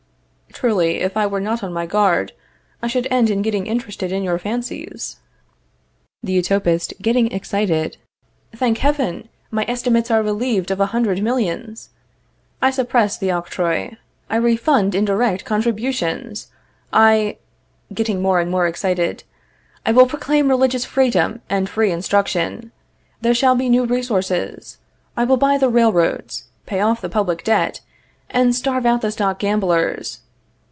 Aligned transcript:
Truly, 0.53 0.97
if 0.99 1.17
I 1.17 1.25
were 1.25 1.39
not 1.39 1.63
on 1.63 1.73
my 1.73 1.87
guard, 1.87 2.33
I 2.83 2.87
should 2.87 3.07
end 3.09 3.31
in 3.31 3.41
getting 3.41 3.65
interested 3.65 4.11
in 4.11 4.21
your 4.21 4.37
fancies. 4.37 5.17
The 6.21 6.33
Utopist, 6.33 6.93
getting 7.01 7.31
excited: 7.31 7.97
Thank 8.55 8.77
Heaven, 8.79 9.27
my 9.49 9.65
estimates 9.67 10.11
are 10.11 10.21
relieved 10.21 10.69
of 10.69 10.79
a 10.79 10.87
hundred 10.87 11.23
millions! 11.23 11.89
I 12.61 12.69
suppress 12.69 13.17
the 13.17 13.29
octroi. 13.31 13.95
I 14.29 14.35
refund 14.35 14.93
indirect 14.93 15.45
contributions. 15.45 16.51
I 16.93 17.37
Getting 17.91 18.21
more 18.21 18.39
and 18.39 18.51
more 18.51 18.67
excited: 18.67 19.23
I 19.83 19.91
will 19.93 20.05
proclaim 20.05 20.47
religious 20.47 20.85
freedom 20.85 21.41
and 21.49 21.69
free 21.69 21.91
instruction. 21.91 22.71
There 23.21 23.33
shall 23.33 23.55
be 23.55 23.67
new 23.69 23.85
resources. 23.85 24.77
I 25.17 25.23
will 25.23 25.37
buy 25.37 25.57
the 25.57 25.69
railroads, 25.69 26.49
pay 26.67 26.81
off 26.81 27.01
the 27.01 27.09
public 27.09 27.43
debt, 27.43 27.81
and 28.29 28.53
starve 28.53 28.85
out 28.85 29.01
the 29.01 29.11
stock 29.11 29.39
gamblers. 29.39 30.19